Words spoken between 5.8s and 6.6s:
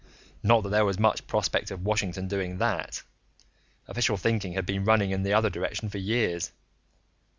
for years.